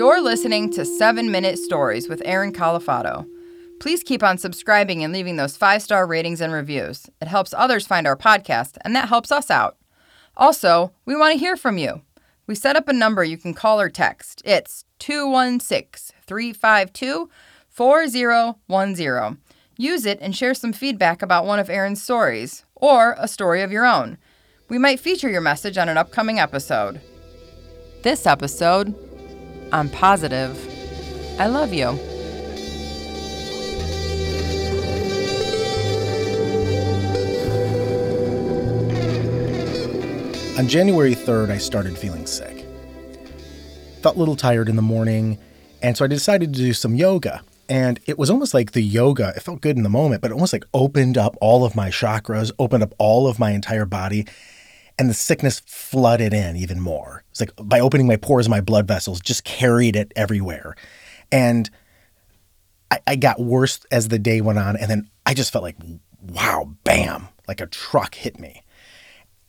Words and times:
You're 0.00 0.22
listening 0.22 0.70
to 0.70 0.86
7 0.86 1.30
Minute 1.30 1.58
Stories 1.58 2.08
with 2.08 2.22
Aaron 2.24 2.54
Califano. 2.54 3.28
Please 3.80 4.02
keep 4.02 4.22
on 4.22 4.38
subscribing 4.38 5.04
and 5.04 5.12
leaving 5.12 5.36
those 5.36 5.58
five 5.58 5.82
star 5.82 6.06
ratings 6.06 6.40
and 6.40 6.54
reviews. 6.54 7.10
It 7.20 7.28
helps 7.28 7.52
others 7.52 7.86
find 7.86 8.06
our 8.06 8.16
podcast, 8.16 8.78
and 8.80 8.96
that 8.96 9.10
helps 9.10 9.30
us 9.30 9.50
out. 9.50 9.76
Also, 10.38 10.90
we 11.04 11.14
want 11.14 11.34
to 11.34 11.38
hear 11.38 11.54
from 11.54 11.76
you. 11.76 12.00
We 12.46 12.54
set 12.54 12.76
up 12.76 12.88
a 12.88 12.94
number 12.94 13.22
you 13.22 13.36
can 13.36 13.52
call 13.52 13.78
or 13.78 13.90
text. 13.90 14.40
It's 14.42 14.86
216 15.00 16.16
352 16.26 17.28
4010. 17.68 19.38
Use 19.76 20.06
it 20.06 20.18
and 20.22 20.34
share 20.34 20.54
some 20.54 20.72
feedback 20.72 21.20
about 21.20 21.44
one 21.44 21.58
of 21.58 21.68
Aaron's 21.68 22.02
stories, 22.02 22.64
or 22.74 23.16
a 23.18 23.28
story 23.28 23.60
of 23.60 23.70
your 23.70 23.84
own. 23.84 24.16
We 24.70 24.78
might 24.78 24.98
feature 24.98 25.28
your 25.28 25.42
message 25.42 25.76
on 25.76 25.90
an 25.90 25.98
upcoming 25.98 26.38
episode. 26.38 27.02
This 28.02 28.26
episode, 28.26 29.09
I'm 29.72 29.88
positive. 29.88 30.58
I 31.38 31.46
love 31.46 31.72
you. 31.72 31.86
On 40.58 40.68
January 40.68 41.14
3rd, 41.14 41.50
I 41.50 41.58
started 41.58 41.96
feeling 41.96 42.26
sick. 42.26 42.66
Felt 44.02 44.16
a 44.16 44.18
little 44.18 44.36
tired 44.36 44.68
in 44.68 44.76
the 44.76 44.82
morning, 44.82 45.38
and 45.82 45.96
so 45.96 46.04
I 46.04 46.08
decided 46.08 46.52
to 46.52 46.58
do 46.58 46.74
some 46.74 46.94
yoga. 46.94 47.42
And 47.68 48.00
it 48.06 48.18
was 48.18 48.28
almost 48.28 48.52
like 48.52 48.72
the 48.72 48.82
yoga, 48.82 49.32
it 49.36 49.42
felt 49.42 49.60
good 49.60 49.76
in 49.76 49.84
the 49.84 49.88
moment, 49.88 50.20
but 50.20 50.32
it 50.32 50.34
almost 50.34 50.52
like 50.52 50.64
opened 50.74 51.16
up 51.16 51.36
all 51.40 51.64
of 51.64 51.76
my 51.76 51.88
chakras, 51.88 52.50
opened 52.58 52.82
up 52.82 52.92
all 52.98 53.28
of 53.28 53.38
my 53.38 53.52
entire 53.52 53.86
body, 53.86 54.26
and 55.00 55.08
the 55.08 55.14
sickness 55.14 55.62
flooded 55.64 56.34
in 56.34 56.56
even 56.56 56.78
more. 56.78 57.24
It's 57.30 57.40
like 57.40 57.52
by 57.56 57.80
opening 57.80 58.06
my 58.06 58.16
pores, 58.16 58.50
my 58.50 58.60
blood 58.60 58.86
vessels 58.86 59.18
just 59.18 59.44
carried 59.44 59.96
it 59.96 60.12
everywhere. 60.14 60.76
And 61.32 61.70
I, 62.90 63.00
I 63.06 63.16
got 63.16 63.40
worse 63.40 63.80
as 63.90 64.08
the 64.08 64.18
day 64.18 64.42
went 64.42 64.58
on. 64.58 64.76
And 64.76 64.90
then 64.90 65.08
I 65.24 65.32
just 65.32 65.54
felt 65.54 65.64
like, 65.64 65.78
wow, 66.20 66.74
bam, 66.84 67.28
like 67.48 67.62
a 67.62 67.66
truck 67.66 68.14
hit 68.14 68.38
me. 68.38 68.62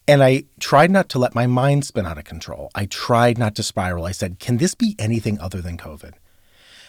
And 0.08 0.24
I 0.24 0.46
tried 0.62 0.90
not 0.90 1.10
to 1.10 1.20
let 1.20 1.36
my 1.36 1.48
mind 1.48 1.84
spin 1.84 2.06
out 2.06 2.18
of 2.18 2.24
control. 2.24 2.72
I 2.74 2.86
tried 2.86 3.38
not 3.38 3.54
to 3.56 3.64
spiral. 3.64 4.06
I 4.06 4.14
said, 4.14 4.40
can 4.40 4.56
this 4.56 4.74
be 4.74 4.96
anything 4.98 5.38
other 5.42 5.60
than 5.60 5.78
COVID? 5.78 6.14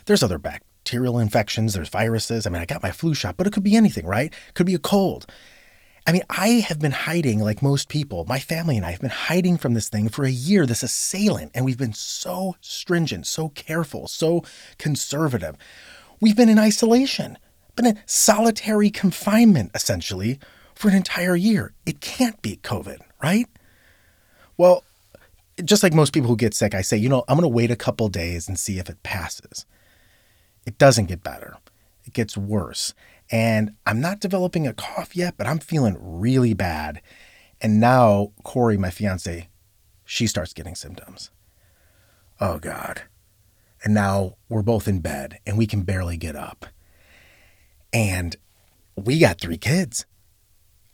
There's 0.04 0.22
other 0.22 0.38
bacterial 0.38 1.18
infections, 1.18 1.74
there's 1.74 1.88
viruses. 1.88 2.46
I 2.46 2.50
mean, 2.50 2.62
I 2.62 2.66
got 2.66 2.82
my 2.82 2.92
flu 2.92 3.12
shot, 3.12 3.36
but 3.36 3.48
it 3.48 3.52
could 3.52 3.64
be 3.64 3.74
anything, 3.74 4.06
right? 4.06 4.32
Could 4.54 4.66
be 4.66 4.74
a 4.74 4.78
cold. 4.78 5.26
I 6.06 6.12
mean, 6.12 6.22
I 6.28 6.48
have 6.68 6.80
been 6.80 6.92
hiding 6.92 7.38
like 7.38 7.62
most 7.62 7.88
people. 7.88 8.24
My 8.24 8.40
family 8.40 8.76
and 8.76 8.84
I 8.84 8.90
have 8.90 9.00
been 9.00 9.10
hiding 9.10 9.56
from 9.56 9.74
this 9.74 9.88
thing 9.88 10.08
for 10.08 10.24
a 10.24 10.30
year, 10.30 10.66
this 10.66 10.82
assailant, 10.82 11.52
and 11.54 11.64
we've 11.64 11.78
been 11.78 11.92
so 11.92 12.56
stringent, 12.60 13.26
so 13.26 13.50
careful, 13.50 14.08
so 14.08 14.42
conservative. 14.78 15.56
We've 16.20 16.36
been 16.36 16.48
in 16.48 16.58
isolation, 16.58 17.38
been 17.76 17.86
in 17.86 18.00
solitary 18.06 18.90
confinement, 18.90 19.70
essentially, 19.74 20.40
for 20.74 20.88
an 20.88 20.96
entire 20.96 21.36
year. 21.36 21.72
It 21.86 22.00
can't 22.00 22.40
be 22.42 22.56
COVID, 22.56 22.98
right? 23.22 23.46
Well, 24.56 24.82
just 25.64 25.84
like 25.84 25.94
most 25.94 26.12
people 26.12 26.28
who 26.28 26.36
get 26.36 26.54
sick, 26.54 26.74
I 26.74 26.82
say, 26.82 26.96
you 26.96 27.08
know, 27.08 27.24
I'm 27.28 27.36
going 27.36 27.48
to 27.48 27.54
wait 27.54 27.70
a 27.70 27.76
couple 27.76 28.08
days 28.08 28.48
and 28.48 28.58
see 28.58 28.78
if 28.78 28.90
it 28.90 29.02
passes. 29.04 29.66
It 30.66 30.78
doesn't 30.78 31.06
get 31.06 31.22
better, 31.22 31.56
it 32.04 32.12
gets 32.12 32.36
worse. 32.36 32.92
And 33.32 33.74
I'm 33.86 34.00
not 34.00 34.20
developing 34.20 34.66
a 34.66 34.74
cough 34.74 35.16
yet, 35.16 35.34
but 35.38 35.46
I'm 35.46 35.58
feeling 35.58 35.96
really 35.98 36.52
bad. 36.52 37.00
And 37.62 37.80
now, 37.80 38.32
Corey, 38.44 38.76
my 38.76 38.90
fiance, 38.90 39.48
she 40.04 40.26
starts 40.26 40.52
getting 40.52 40.74
symptoms. 40.74 41.30
Oh, 42.40 42.58
God. 42.58 43.02
And 43.82 43.94
now 43.94 44.36
we're 44.48 44.62
both 44.62 44.86
in 44.86 45.00
bed 45.00 45.38
and 45.46 45.56
we 45.56 45.66
can 45.66 45.82
barely 45.82 46.18
get 46.18 46.36
up. 46.36 46.66
And 47.92 48.36
we 48.96 49.18
got 49.18 49.40
three 49.40 49.58
kids. 49.58 50.04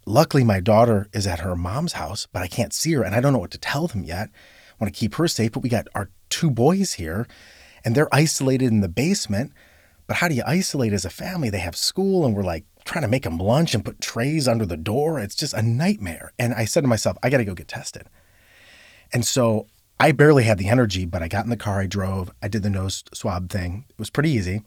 Luckily, 0.06 0.44
my 0.44 0.60
daughter 0.60 1.08
is 1.12 1.26
at 1.26 1.40
her 1.40 1.56
mom's 1.56 1.94
house, 1.94 2.28
but 2.32 2.42
I 2.42 2.46
can't 2.46 2.72
see 2.72 2.92
her 2.92 3.02
and 3.02 3.14
I 3.14 3.20
don't 3.20 3.32
know 3.32 3.40
what 3.40 3.50
to 3.50 3.58
tell 3.58 3.88
them 3.88 4.04
yet. 4.04 4.28
I 4.28 4.84
want 4.84 4.94
to 4.94 4.98
keep 4.98 5.16
her 5.16 5.26
safe, 5.26 5.52
but 5.52 5.62
we 5.62 5.68
got 5.68 5.88
our 5.94 6.10
two 6.30 6.50
boys 6.50 6.94
here 6.94 7.26
and 7.84 7.94
they're 7.94 8.14
isolated 8.14 8.70
in 8.70 8.80
the 8.80 8.88
basement. 8.88 9.52
But 10.08 10.16
how 10.16 10.26
do 10.26 10.34
you 10.34 10.42
isolate 10.44 10.92
as 10.92 11.04
a 11.04 11.10
family? 11.10 11.50
They 11.50 11.58
have 11.58 11.76
school 11.76 12.26
and 12.26 12.34
we're 12.34 12.42
like 12.42 12.64
trying 12.84 13.02
to 13.02 13.08
make 13.08 13.22
them 13.22 13.38
lunch 13.38 13.74
and 13.74 13.84
put 13.84 14.00
trays 14.00 14.48
under 14.48 14.66
the 14.66 14.76
door. 14.76 15.20
It's 15.20 15.36
just 15.36 15.54
a 15.54 15.62
nightmare. 15.62 16.32
And 16.38 16.52
I 16.54 16.64
said 16.64 16.80
to 16.80 16.88
myself, 16.88 17.16
I 17.22 17.30
got 17.30 17.38
to 17.38 17.44
go 17.44 17.54
get 17.54 17.68
tested. 17.68 18.08
And 19.12 19.24
so 19.24 19.68
I 20.00 20.10
barely 20.10 20.42
had 20.42 20.58
the 20.58 20.68
energy, 20.68 21.04
but 21.04 21.22
I 21.22 21.28
got 21.28 21.44
in 21.44 21.50
the 21.50 21.56
car, 21.56 21.80
I 21.80 21.86
drove, 21.86 22.32
I 22.42 22.48
did 22.48 22.64
the 22.64 22.70
nose 22.70 23.04
swab 23.14 23.50
thing. 23.50 23.84
It 23.88 23.98
was 23.98 24.10
pretty 24.10 24.30
easy 24.30 24.64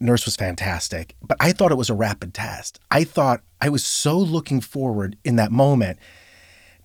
nurse 0.00 0.24
was 0.24 0.36
fantastic, 0.36 1.14
but 1.22 1.36
I 1.40 1.52
thought 1.52 1.72
it 1.72 1.76
was 1.76 1.90
a 1.90 1.94
rapid 1.94 2.34
test. 2.34 2.80
I 2.90 3.04
thought 3.04 3.42
I 3.60 3.68
was 3.68 3.84
so 3.84 4.18
looking 4.18 4.60
forward 4.60 5.16
in 5.24 5.36
that 5.36 5.52
moment 5.52 5.98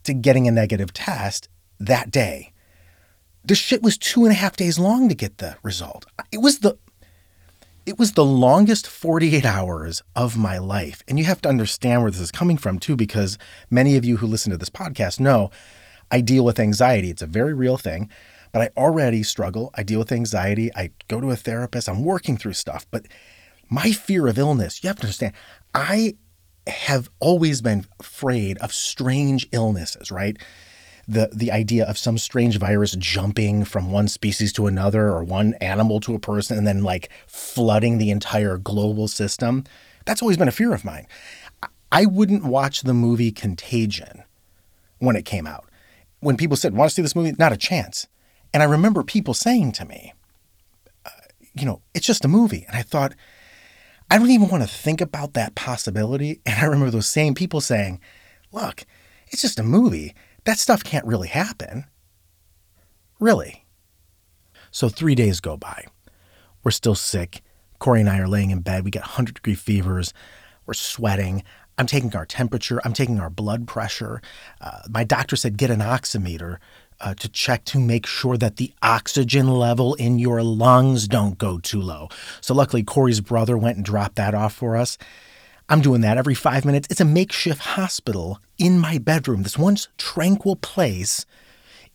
to 0.03 0.13
getting 0.13 0.47
a 0.47 0.51
negative 0.51 0.93
test 0.93 1.49
that 1.79 2.11
day. 2.11 2.53
This 3.43 3.57
shit 3.57 3.81
was 3.81 3.97
two 3.97 4.23
and 4.23 4.31
a 4.31 4.35
half 4.35 4.55
days 4.55 4.77
long 4.77 5.09
to 5.09 5.15
get 5.15 5.39
the 5.39 5.57
result. 5.63 6.05
It 6.31 6.41
was 6.41 6.59
the 6.59 6.77
it 7.85 7.97
was 7.97 8.13
the 8.13 8.25
longest 8.25 8.87
48 8.87 9.45
hours 9.45 10.01
of 10.15 10.37
my 10.37 10.57
life. 10.57 11.03
And 11.07 11.17
you 11.17 11.25
have 11.25 11.41
to 11.41 11.49
understand 11.49 12.01
where 12.01 12.11
this 12.11 12.21
is 12.21 12.31
coming 12.31 12.57
from 12.57 12.79
too, 12.79 12.95
because 12.95 13.37
many 13.69 13.97
of 13.97 14.05
you 14.05 14.17
who 14.17 14.27
listen 14.27 14.51
to 14.51 14.57
this 14.57 14.69
podcast 14.69 15.19
know 15.19 15.51
I 16.09 16.21
deal 16.21 16.43
with 16.43 16.59
anxiety. 16.59 17.09
It's 17.09 17.21
a 17.21 17.27
very 17.27 17.53
real 17.53 17.77
thing 17.77 18.09
but 18.51 18.61
I 18.61 18.69
already 18.79 19.23
struggle. 19.23 19.71
I 19.75 19.83
deal 19.83 19.99
with 19.99 20.11
anxiety. 20.11 20.71
I 20.75 20.91
go 21.07 21.21
to 21.21 21.31
a 21.31 21.35
therapist. 21.35 21.87
I'm 21.87 22.03
working 22.03 22.37
through 22.37 22.53
stuff. 22.53 22.85
But 22.91 23.05
my 23.69 23.91
fear 23.91 24.27
of 24.27 24.37
illness, 24.37 24.83
you 24.83 24.87
have 24.87 24.97
to 24.97 25.03
understand, 25.03 25.33
I 25.73 26.15
have 26.67 27.09
always 27.19 27.61
been 27.61 27.85
afraid 27.99 28.57
of 28.59 28.73
strange 28.73 29.47
illnesses, 29.51 30.11
right? 30.11 30.37
The, 31.07 31.29
the 31.33 31.51
idea 31.51 31.85
of 31.85 31.97
some 31.97 32.17
strange 32.17 32.57
virus 32.57 32.95
jumping 32.95 33.65
from 33.65 33.91
one 33.91 34.07
species 34.07 34.53
to 34.53 34.67
another 34.67 35.07
or 35.07 35.23
one 35.23 35.55
animal 35.55 35.99
to 36.01 36.15
a 36.15 36.19
person 36.19 36.57
and 36.57 36.65
then 36.65 36.83
like 36.83 37.09
flooding 37.27 37.97
the 37.97 38.11
entire 38.11 38.57
global 38.57 39.07
system. 39.07 39.63
That's 40.05 40.21
always 40.21 40.37
been 40.37 40.47
a 40.47 40.51
fear 40.51 40.73
of 40.73 40.85
mine. 40.85 41.07
I 41.91 42.05
wouldn't 42.05 42.45
watch 42.45 42.81
the 42.81 42.93
movie 42.93 43.31
Contagion 43.31 44.23
when 44.99 45.15
it 45.15 45.25
came 45.25 45.45
out. 45.45 45.65
When 46.19 46.37
people 46.37 46.55
said, 46.55 46.73
Want 46.73 46.89
to 46.89 46.95
see 46.95 47.01
this 47.01 47.15
movie? 47.15 47.33
Not 47.37 47.51
a 47.51 47.57
chance. 47.57 48.07
And 48.53 48.61
I 48.61 48.65
remember 48.65 49.03
people 49.03 49.33
saying 49.33 49.73
to 49.73 49.85
me, 49.85 50.13
uh, 51.05 51.09
you 51.53 51.65
know, 51.65 51.81
it's 51.93 52.05
just 52.05 52.25
a 52.25 52.29
movie. 52.29 52.65
And 52.67 52.77
I 52.77 52.81
thought, 52.81 53.13
I 54.09 54.17
don't 54.17 54.29
even 54.29 54.49
want 54.49 54.63
to 54.63 54.69
think 54.69 55.01
about 55.01 55.33
that 55.33 55.55
possibility. 55.55 56.41
And 56.45 56.59
I 56.59 56.65
remember 56.65 56.91
those 56.91 57.07
same 57.07 57.33
people 57.33 57.61
saying, 57.61 57.99
look, 58.51 58.85
it's 59.29 59.41
just 59.41 59.59
a 59.59 59.63
movie. 59.63 60.13
That 60.45 60.59
stuff 60.59 60.83
can't 60.83 61.05
really 61.05 61.27
happen. 61.27 61.85
Really. 63.19 63.65
So 64.71 64.89
three 64.89 65.15
days 65.15 65.39
go 65.39 65.57
by. 65.57 65.85
We're 66.63 66.71
still 66.71 66.95
sick. 66.95 67.41
Corey 67.79 68.01
and 68.01 68.09
I 68.09 68.19
are 68.19 68.27
laying 68.27 68.51
in 68.51 68.61
bed. 68.61 68.83
We 68.85 68.91
get 68.91 69.03
100 69.03 69.35
degree 69.35 69.55
fevers. 69.55 70.13
We're 70.65 70.73
sweating. 70.73 71.43
I'm 71.77 71.87
taking 71.87 72.15
our 72.15 72.25
temperature. 72.25 72.79
I'm 72.85 72.93
taking 72.93 73.19
our 73.19 73.29
blood 73.29 73.67
pressure. 73.67 74.21
Uh, 74.59 74.81
my 74.89 75.03
doctor 75.03 75.35
said 75.35 75.57
get 75.57 75.71
an 75.71 75.79
oximeter 75.79 76.57
uh, 76.99 77.15
to 77.15 77.27
check 77.29 77.65
to 77.65 77.79
make 77.79 78.05
sure 78.05 78.37
that 78.37 78.57
the 78.57 78.73
oxygen 78.81 79.47
level 79.47 79.95
in 79.95 80.19
your 80.19 80.43
lungs 80.43 81.07
don't 81.07 81.37
go 81.37 81.57
too 81.57 81.81
low. 81.81 82.09
So 82.39 82.53
luckily, 82.53 82.83
Corey's 82.83 83.21
brother 83.21 83.57
went 83.57 83.77
and 83.77 83.85
dropped 83.85 84.15
that 84.15 84.35
off 84.35 84.53
for 84.53 84.77
us. 84.77 84.97
I'm 85.69 85.81
doing 85.81 86.01
that 86.01 86.17
every 86.17 86.35
five 86.35 86.65
minutes. 86.65 86.87
It's 86.91 87.01
a 87.01 87.05
makeshift 87.05 87.61
hospital 87.61 88.39
in 88.61 88.77
my 88.77 88.99
bedroom. 88.99 89.41
This 89.41 89.57
once 89.57 89.87
tranquil 89.97 90.55
place 90.55 91.25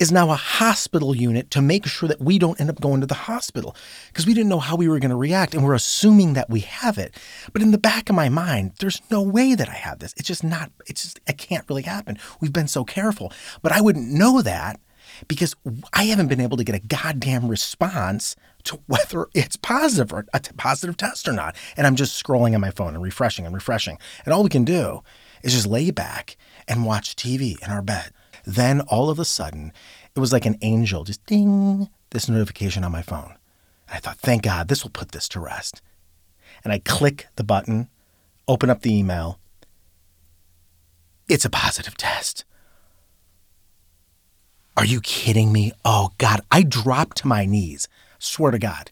is 0.00 0.10
now 0.10 0.30
a 0.30 0.34
hospital 0.34 1.14
unit 1.14 1.48
to 1.52 1.62
make 1.62 1.86
sure 1.86 2.08
that 2.08 2.20
we 2.20 2.40
don't 2.40 2.60
end 2.60 2.68
up 2.68 2.80
going 2.80 3.00
to 3.00 3.06
the 3.06 3.14
hospital 3.14 3.74
because 4.08 4.26
we 4.26 4.34
didn't 4.34 4.48
know 4.48 4.58
how 4.58 4.74
we 4.74 4.88
were 4.88 4.98
going 4.98 5.10
to 5.10 5.16
react 5.16 5.54
and 5.54 5.64
we're 5.64 5.74
assuming 5.74 6.32
that 6.32 6.50
we 6.50 6.60
have 6.60 6.98
it. 6.98 7.16
But 7.52 7.62
in 7.62 7.70
the 7.70 7.78
back 7.78 8.10
of 8.10 8.16
my 8.16 8.28
mind, 8.28 8.72
there's 8.80 9.00
no 9.12 9.22
way 9.22 9.54
that 9.54 9.68
I 9.68 9.74
have 9.74 10.00
this. 10.00 10.12
It's 10.16 10.26
just 10.26 10.42
not, 10.42 10.72
it's 10.86 11.04
just, 11.04 11.20
it 11.24 11.38
can't 11.38 11.64
really 11.68 11.82
happen. 11.82 12.18
We've 12.40 12.52
been 12.52 12.68
so 12.68 12.84
careful. 12.84 13.32
But 13.62 13.70
I 13.70 13.80
wouldn't 13.80 14.10
know 14.10 14.42
that 14.42 14.80
because 15.28 15.54
I 15.92 16.04
haven't 16.06 16.26
been 16.26 16.40
able 16.40 16.56
to 16.56 16.64
get 16.64 16.74
a 16.74 16.80
goddamn 16.80 17.46
response 17.46 18.34
to 18.64 18.80
whether 18.86 19.28
it's 19.34 19.54
positive 19.54 20.12
or 20.12 20.26
a 20.34 20.40
positive 20.56 20.96
test 20.96 21.28
or 21.28 21.32
not. 21.32 21.54
And 21.76 21.86
I'm 21.86 21.94
just 21.94 22.22
scrolling 22.22 22.56
on 22.56 22.60
my 22.60 22.72
phone 22.72 22.94
and 22.94 23.02
refreshing 23.02 23.46
and 23.46 23.54
refreshing. 23.54 23.98
And 24.24 24.34
all 24.34 24.42
we 24.42 24.50
can 24.50 24.64
do 24.64 25.04
is 25.42 25.52
just 25.52 25.66
lay 25.66 25.90
back 25.90 26.36
and 26.68 26.84
watch 26.84 27.16
TV 27.16 27.62
in 27.62 27.70
our 27.70 27.82
bed. 27.82 28.10
Then 28.44 28.80
all 28.82 29.10
of 29.10 29.18
a 29.18 29.24
sudden, 29.24 29.72
it 30.14 30.20
was 30.20 30.32
like 30.32 30.46
an 30.46 30.58
angel 30.62 31.04
just 31.04 31.24
ding, 31.26 31.88
this 32.10 32.28
notification 32.28 32.84
on 32.84 32.92
my 32.92 33.02
phone. 33.02 33.34
And 33.88 33.96
I 33.96 33.98
thought, 33.98 34.18
thank 34.18 34.42
God, 34.42 34.68
this 34.68 34.82
will 34.82 34.90
put 34.90 35.12
this 35.12 35.28
to 35.30 35.40
rest. 35.40 35.82
And 36.64 36.72
I 36.72 36.78
click 36.78 37.26
the 37.36 37.44
button, 37.44 37.88
open 38.48 38.70
up 38.70 38.82
the 38.82 38.96
email. 38.96 39.38
It's 41.28 41.44
a 41.44 41.50
positive 41.50 41.96
test. 41.96 42.44
Are 44.76 44.84
you 44.84 45.00
kidding 45.00 45.52
me? 45.52 45.72
Oh 45.84 46.10
God, 46.18 46.40
I 46.50 46.62
dropped 46.62 47.18
to 47.18 47.26
my 47.26 47.46
knees. 47.46 47.88
Swear 48.18 48.50
to 48.50 48.58
God. 48.58 48.90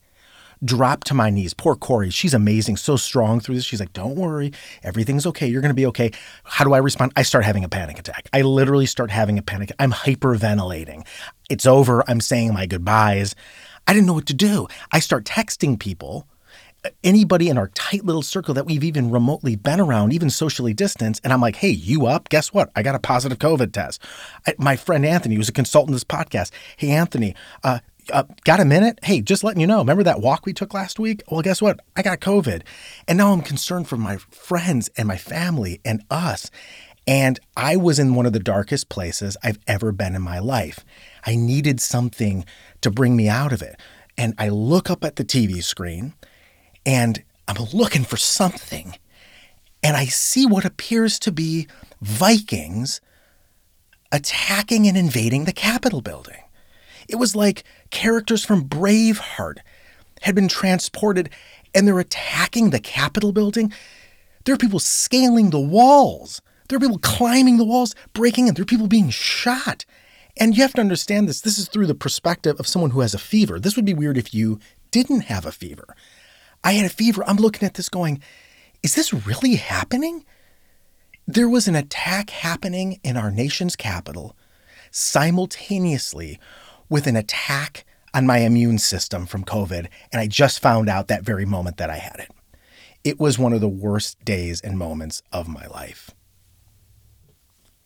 Drop 0.64 1.04
to 1.04 1.14
my 1.14 1.30
knees. 1.30 1.54
Poor 1.54 1.74
Corey. 1.76 2.10
She's 2.10 2.34
amazing, 2.34 2.76
so 2.76 2.96
strong 2.96 3.40
through 3.40 3.56
this. 3.56 3.64
She's 3.64 3.80
like, 3.80 3.92
don't 3.92 4.16
worry. 4.16 4.52
Everything's 4.82 5.26
okay. 5.26 5.46
You're 5.46 5.60
going 5.60 5.70
to 5.70 5.74
be 5.74 5.86
okay. 5.86 6.10
How 6.44 6.64
do 6.64 6.72
I 6.72 6.78
respond? 6.78 7.12
I 7.16 7.22
start 7.22 7.44
having 7.44 7.64
a 7.64 7.68
panic 7.68 7.98
attack. 7.98 8.28
I 8.32 8.42
literally 8.42 8.86
start 8.86 9.10
having 9.10 9.38
a 9.38 9.42
panic. 9.42 9.72
I'm 9.78 9.92
hyperventilating. 9.92 11.06
It's 11.50 11.66
over. 11.66 12.02
I'm 12.08 12.20
saying 12.20 12.54
my 12.54 12.66
goodbyes. 12.66 13.34
I 13.86 13.92
didn't 13.92 14.06
know 14.06 14.14
what 14.14 14.26
to 14.26 14.34
do. 14.34 14.66
I 14.92 15.00
start 15.00 15.24
texting 15.24 15.78
people 15.78 16.26
anybody 17.02 17.48
in 17.48 17.58
our 17.58 17.68
tight 17.68 18.04
little 18.04 18.22
circle 18.22 18.54
that 18.54 18.66
we've 18.66 18.84
even 18.84 19.10
remotely 19.10 19.56
been 19.56 19.80
around, 19.80 20.12
even 20.12 20.30
socially 20.30 20.74
distanced. 20.74 21.20
And 21.24 21.32
I'm 21.32 21.40
like, 21.40 21.56
hey, 21.56 21.70
you 21.70 22.06
up? 22.06 22.28
Guess 22.28 22.52
what? 22.52 22.70
I 22.76 22.82
got 22.82 22.94
a 22.94 22.98
positive 22.98 23.38
COVID 23.38 23.72
test. 23.72 24.02
I, 24.46 24.54
my 24.58 24.76
friend 24.76 25.04
Anthony, 25.06 25.36
who's 25.36 25.48
a 25.48 25.52
consultant 25.52 25.90
in 25.90 25.94
this 25.94 26.04
podcast, 26.04 26.50
hey, 26.76 26.90
Anthony, 26.90 27.34
uh, 27.62 27.80
uh, 28.12 28.24
got 28.44 28.60
a 28.60 28.64
minute? 28.64 28.98
Hey, 29.02 29.20
just 29.20 29.44
letting 29.44 29.60
you 29.60 29.66
know. 29.66 29.78
Remember 29.78 30.02
that 30.02 30.20
walk 30.20 30.46
we 30.46 30.52
took 30.52 30.74
last 30.74 30.98
week? 30.98 31.22
Well, 31.30 31.42
guess 31.42 31.62
what? 31.62 31.80
I 31.96 32.02
got 32.02 32.20
COVID. 32.20 32.62
And 33.08 33.18
now 33.18 33.32
I'm 33.32 33.42
concerned 33.42 33.88
for 33.88 33.96
my 33.96 34.16
friends 34.16 34.90
and 34.96 35.08
my 35.08 35.16
family 35.16 35.80
and 35.84 36.02
us. 36.10 36.50
And 37.06 37.38
I 37.56 37.76
was 37.76 37.98
in 37.98 38.14
one 38.14 38.26
of 38.26 38.32
the 38.32 38.38
darkest 38.38 38.88
places 38.88 39.36
I've 39.42 39.58
ever 39.66 39.92
been 39.92 40.14
in 40.14 40.22
my 40.22 40.38
life. 40.38 40.84
I 41.26 41.36
needed 41.36 41.80
something 41.80 42.44
to 42.80 42.90
bring 42.90 43.16
me 43.16 43.28
out 43.28 43.52
of 43.52 43.62
it. 43.62 43.78
And 44.16 44.34
I 44.38 44.48
look 44.48 44.90
up 44.90 45.04
at 45.04 45.16
the 45.16 45.24
TV 45.24 45.62
screen 45.62 46.14
and 46.86 47.22
I'm 47.46 47.62
looking 47.72 48.04
for 48.04 48.16
something. 48.16 48.96
And 49.82 49.96
I 49.96 50.06
see 50.06 50.46
what 50.46 50.64
appears 50.64 51.18
to 51.20 51.32
be 51.32 51.66
Vikings 52.00 53.00
attacking 54.10 54.86
and 54.86 54.96
invading 54.96 55.44
the 55.44 55.52
Capitol 55.52 56.00
building. 56.00 56.43
It 57.08 57.16
was 57.16 57.36
like 57.36 57.64
characters 57.90 58.44
from 58.44 58.68
Braveheart 58.68 59.58
had 60.22 60.34
been 60.34 60.48
transported 60.48 61.30
and 61.74 61.86
they're 61.86 61.98
attacking 61.98 62.70
the 62.70 62.80
Capitol 62.80 63.32
building. 63.32 63.72
There 64.44 64.54
are 64.54 64.58
people 64.58 64.78
scaling 64.78 65.50
the 65.50 65.60
walls. 65.60 66.40
There 66.68 66.76
are 66.76 66.80
people 66.80 66.98
climbing 66.98 67.56
the 67.56 67.64
walls, 67.64 67.94
breaking 68.12 68.48
in. 68.48 68.54
There 68.54 68.62
are 68.62 68.66
people 68.66 68.86
being 68.86 69.10
shot. 69.10 69.84
And 70.36 70.56
you 70.56 70.62
have 70.62 70.72
to 70.74 70.80
understand 70.80 71.28
this. 71.28 71.40
This 71.40 71.58
is 71.58 71.68
through 71.68 71.86
the 71.86 71.94
perspective 71.94 72.58
of 72.58 72.66
someone 72.66 72.90
who 72.90 73.00
has 73.00 73.14
a 73.14 73.18
fever. 73.18 73.60
This 73.60 73.76
would 73.76 73.84
be 73.84 73.94
weird 73.94 74.18
if 74.18 74.34
you 74.34 74.58
didn't 74.90 75.22
have 75.22 75.46
a 75.46 75.52
fever. 75.52 75.94
I 76.62 76.72
had 76.72 76.86
a 76.86 76.94
fever. 76.94 77.22
I'm 77.26 77.36
looking 77.36 77.66
at 77.66 77.74
this 77.74 77.88
going, 77.88 78.22
is 78.82 78.94
this 78.94 79.12
really 79.12 79.56
happening? 79.56 80.24
There 81.26 81.48
was 81.48 81.68
an 81.68 81.74
attack 81.74 82.30
happening 82.30 83.00
in 83.02 83.16
our 83.16 83.30
nation's 83.30 83.76
capital 83.76 84.36
simultaneously 84.90 86.38
with 86.88 87.06
an 87.06 87.16
attack 87.16 87.84
on 88.12 88.26
my 88.26 88.38
immune 88.38 88.78
system 88.78 89.26
from 89.26 89.44
COVID. 89.44 89.88
And 90.12 90.20
I 90.20 90.26
just 90.26 90.60
found 90.60 90.88
out 90.88 91.08
that 91.08 91.24
very 91.24 91.44
moment 91.44 91.76
that 91.78 91.90
I 91.90 91.96
had 91.96 92.20
it. 92.20 92.30
It 93.02 93.20
was 93.20 93.38
one 93.38 93.52
of 93.52 93.60
the 93.60 93.68
worst 93.68 94.24
days 94.24 94.60
and 94.60 94.78
moments 94.78 95.22
of 95.32 95.48
my 95.48 95.66
life. 95.66 96.10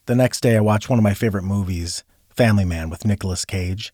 The 0.06 0.14
next 0.14 0.40
day, 0.40 0.56
I 0.56 0.60
watched 0.60 0.88
one 0.88 0.98
of 0.98 1.02
my 1.02 1.14
favorite 1.14 1.42
movies, 1.42 2.04
Family 2.30 2.64
Man, 2.64 2.88
with 2.88 3.04
Nicolas 3.04 3.44
Cage. 3.44 3.92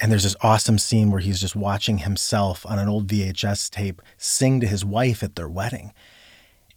And 0.00 0.10
there's 0.10 0.24
this 0.24 0.36
awesome 0.40 0.78
scene 0.78 1.10
where 1.10 1.20
he's 1.20 1.40
just 1.40 1.54
watching 1.54 1.98
himself 1.98 2.66
on 2.66 2.78
an 2.78 2.88
old 2.88 3.06
VHS 3.06 3.70
tape 3.70 4.02
sing 4.16 4.60
to 4.60 4.66
his 4.66 4.84
wife 4.84 5.22
at 5.22 5.36
their 5.36 5.48
wedding. 5.48 5.92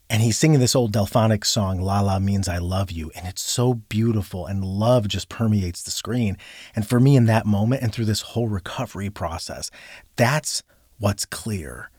And 0.09 0.21
he's 0.21 0.37
singing 0.37 0.59
this 0.59 0.75
old 0.75 0.93
Delfonic 0.93 1.45
song, 1.45 1.81
La 1.81 1.99
La 1.99 2.17
means 2.19 2.47
I 2.47 2.59
love 2.59 2.91
you. 2.91 3.11
And 3.15 3.27
it's 3.27 3.41
so 3.41 3.73
beautiful, 3.73 4.45
and 4.45 4.63
love 4.63 5.07
just 5.07 5.27
permeates 5.27 5.83
the 5.83 5.91
screen. 5.91 6.37
And 6.75 6.87
for 6.87 6.99
me, 6.99 7.17
in 7.17 7.25
that 7.25 7.45
moment 7.45 7.81
and 7.81 7.91
through 7.91 8.05
this 8.05 8.21
whole 8.21 8.47
recovery 8.47 9.09
process, 9.09 9.69
that's 10.15 10.63
what's 10.97 11.25
clear. 11.25 11.89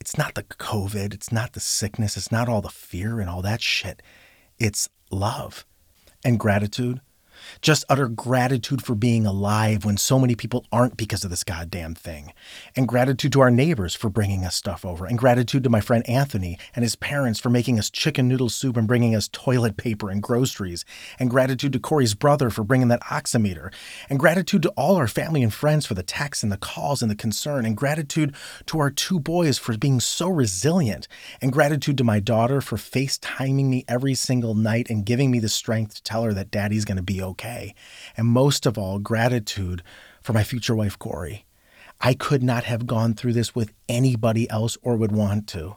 It's 0.00 0.16
not 0.16 0.34
the 0.34 0.44
COVID, 0.44 1.12
it's 1.12 1.30
not 1.30 1.52
the 1.52 1.60
sickness, 1.60 2.16
it's 2.16 2.32
not 2.32 2.48
all 2.48 2.62
the 2.62 2.70
fear 2.70 3.20
and 3.20 3.28
all 3.28 3.42
that 3.42 3.60
shit. 3.60 4.00
It's 4.58 4.88
love 5.10 5.66
and 6.24 6.40
gratitude 6.40 7.00
just 7.60 7.84
utter 7.88 8.08
gratitude 8.08 8.82
for 8.82 8.94
being 8.94 9.26
alive 9.26 9.84
when 9.84 9.96
so 9.96 10.18
many 10.18 10.34
people 10.34 10.64
aren't 10.70 10.96
because 10.96 11.24
of 11.24 11.30
this 11.30 11.44
goddamn 11.44 11.94
thing. 11.94 12.32
And 12.76 12.86
gratitude 12.86 13.32
to 13.32 13.40
our 13.40 13.50
neighbors 13.50 13.94
for 13.94 14.08
bringing 14.08 14.44
us 14.44 14.54
stuff 14.54 14.84
over. 14.84 15.06
And 15.06 15.18
gratitude 15.18 15.64
to 15.64 15.70
my 15.70 15.80
friend 15.80 16.08
Anthony 16.08 16.58
and 16.74 16.82
his 16.82 16.96
parents 16.96 17.40
for 17.40 17.50
making 17.50 17.78
us 17.78 17.90
chicken 17.90 18.28
noodle 18.28 18.48
soup 18.48 18.76
and 18.76 18.86
bringing 18.86 19.14
us 19.14 19.28
toilet 19.28 19.76
paper 19.76 20.10
and 20.10 20.22
groceries. 20.22 20.84
And 21.18 21.30
gratitude 21.30 21.72
to 21.72 21.80
Corey's 21.80 22.14
brother 22.14 22.50
for 22.50 22.64
bringing 22.64 22.88
that 22.88 23.02
oximeter. 23.04 23.72
And 24.08 24.18
gratitude 24.18 24.62
to 24.62 24.70
all 24.70 24.96
our 24.96 25.08
family 25.08 25.42
and 25.42 25.52
friends 25.52 25.86
for 25.86 25.94
the 25.94 26.02
texts 26.02 26.42
and 26.42 26.52
the 26.52 26.56
calls 26.56 27.02
and 27.02 27.10
the 27.10 27.16
concern. 27.16 27.64
And 27.64 27.76
gratitude 27.76 28.34
to 28.66 28.78
our 28.78 28.90
two 28.90 29.18
boys 29.18 29.58
for 29.58 29.76
being 29.76 30.00
so 30.00 30.28
resilient. 30.28 31.08
And 31.40 31.52
gratitude 31.52 31.98
to 31.98 32.04
my 32.04 32.20
daughter 32.20 32.60
for 32.60 32.76
FaceTiming 32.76 33.66
me 33.66 33.84
every 33.88 34.14
single 34.14 34.54
night 34.54 34.90
and 34.90 35.04
giving 35.04 35.30
me 35.30 35.38
the 35.38 35.48
strength 35.48 35.96
to 35.96 36.02
tell 36.02 36.22
her 36.24 36.32
that 36.34 36.50
daddy's 36.50 36.84
going 36.84 36.96
to 36.96 37.02
be 37.02 37.22
okay 37.22 37.29
okay. 37.30 37.74
And 38.16 38.26
most 38.26 38.66
of 38.66 38.78
all, 38.78 38.98
gratitude 38.98 39.82
for 40.22 40.32
my 40.32 40.44
future 40.44 40.74
wife, 40.74 40.98
Corey. 40.98 41.46
I 42.00 42.14
could 42.14 42.42
not 42.42 42.64
have 42.64 42.86
gone 42.86 43.14
through 43.14 43.34
this 43.34 43.54
with 43.54 43.72
anybody 43.88 44.48
else 44.48 44.78
or 44.82 44.96
would 44.96 45.12
want 45.12 45.46
to. 45.48 45.76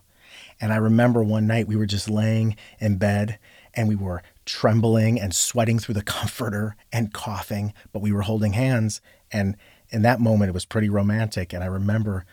And 0.61 0.71
I 0.71 0.77
remember 0.77 1.23
one 1.23 1.47
night 1.47 1.67
we 1.67 1.75
were 1.75 1.85
just 1.85 2.09
laying 2.09 2.55
in 2.79 2.97
bed 2.97 3.39
and 3.73 3.87
we 3.87 3.95
were 3.95 4.23
trembling 4.45 5.19
and 5.19 5.33
sweating 5.33 5.79
through 5.79 5.95
the 5.95 6.01
comforter 6.03 6.75
and 6.91 7.13
coughing, 7.13 7.73
but 7.91 8.01
we 8.01 8.11
were 8.11 8.21
holding 8.21 8.53
hands. 8.53 9.01
And 9.31 9.57
in 9.89 10.01
that 10.03 10.19
moment, 10.19 10.49
it 10.49 10.53
was 10.53 10.65
pretty 10.65 10.89
romantic. 10.89 11.53
And 11.53 11.63
I 11.63 11.67
remember 11.67 12.25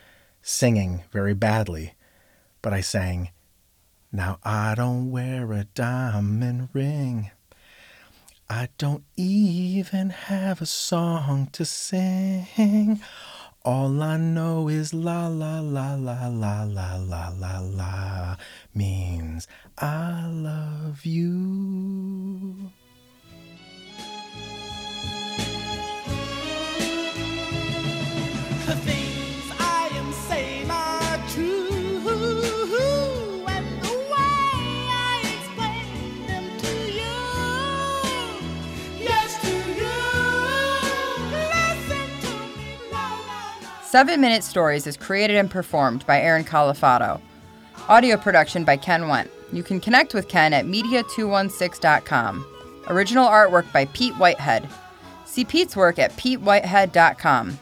singing 0.42 1.02
very 1.10 1.34
badly, 1.34 1.94
but 2.62 2.72
I 2.72 2.80
sang, 2.80 3.30
Now 4.12 4.38
I 4.44 4.74
don't 4.76 5.10
wear 5.10 5.52
a 5.52 5.64
diamond 5.64 6.68
ring. 6.72 7.30
I 8.52 8.68
don't 8.78 9.04
even 9.16 10.10
have 10.10 10.60
a 10.60 10.66
song 10.66 11.50
to 11.52 11.64
sing. 11.64 13.00
All 13.64 14.02
I 14.02 14.16
know 14.16 14.66
is 14.66 14.92
la 14.92 15.28
la 15.28 15.60
la 15.60 15.94
la 15.94 16.26
la 16.26 16.64
la 16.64 16.96
la 16.96 17.28
la 17.28 17.58
la 17.60 18.36
means 18.74 19.46
I 19.78 20.26
love 20.26 21.06
you. 21.06 21.99
Seven 43.90 44.20
Minute 44.20 44.44
Stories 44.44 44.86
is 44.86 44.96
created 44.96 45.34
and 45.36 45.50
performed 45.50 46.06
by 46.06 46.20
Aaron 46.20 46.44
Califano. 46.44 47.20
Audio 47.88 48.16
production 48.16 48.62
by 48.62 48.76
Ken 48.76 49.08
Went. 49.08 49.28
You 49.52 49.64
can 49.64 49.80
connect 49.80 50.14
with 50.14 50.28
Ken 50.28 50.52
at 50.52 50.64
media216.com. 50.64 52.46
Original 52.86 53.26
artwork 53.26 53.72
by 53.72 53.86
Pete 53.86 54.14
Whitehead. 54.14 54.68
See 55.24 55.44
Pete's 55.44 55.74
work 55.74 55.98
at 55.98 56.12
petewhitehead.com. 56.12 57.58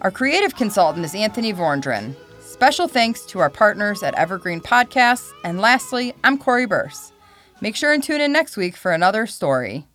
Our 0.00 0.10
creative 0.10 0.56
consultant 0.56 1.04
is 1.04 1.14
Anthony 1.14 1.52
Vorndren. 1.52 2.16
Special 2.40 2.88
thanks 2.88 3.26
to 3.26 3.40
our 3.40 3.50
partners 3.50 4.02
at 4.02 4.14
Evergreen 4.14 4.62
Podcasts. 4.62 5.30
And 5.44 5.60
lastly, 5.60 6.14
I'm 6.24 6.38
Corey 6.38 6.64
Burse. 6.64 7.12
Make 7.60 7.76
sure 7.76 7.92
and 7.92 8.02
tune 8.02 8.22
in 8.22 8.32
next 8.32 8.56
week 8.56 8.76
for 8.76 8.92
another 8.92 9.26
story. 9.26 9.86